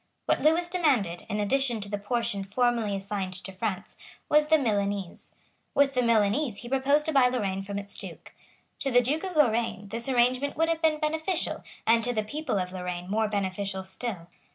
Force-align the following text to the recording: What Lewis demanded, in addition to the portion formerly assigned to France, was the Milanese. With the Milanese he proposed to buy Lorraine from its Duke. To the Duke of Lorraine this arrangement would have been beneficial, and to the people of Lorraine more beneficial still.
What 0.25 0.41
Lewis 0.41 0.67
demanded, 0.67 1.27
in 1.29 1.39
addition 1.39 1.79
to 1.81 1.87
the 1.87 1.99
portion 1.99 2.43
formerly 2.43 2.95
assigned 2.95 3.35
to 3.35 3.51
France, 3.51 3.97
was 4.29 4.47
the 4.47 4.57
Milanese. 4.57 5.31
With 5.75 5.93
the 5.93 6.01
Milanese 6.01 6.57
he 6.61 6.69
proposed 6.69 7.05
to 7.05 7.11
buy 7.11 7.27
Lorraine 7.27 7.61
from 7.61 7.77
its 7.77 7.95
Duke. 7.95 8.33
To 8.79 8.89
the 8.89 9.01
Duke 9.03 9.23
of 9.23 9.35
Lorraine 9.35 9.89
this 9.89 10.09
arrangement 10.09 10.57
would 10.57 10.69
have 10.69 10.81
been 10.81 10.99
beneficial, 10.99 11.63
and 11.85 12.03
to 12.03 12.13
the 12.13 12.23
people 12.23 12.57
of 12.57 12.71
Lorraine 12.73 13.11
more 13.11 13.27
beneficial 13.27 13.83
still. 13.83 14.27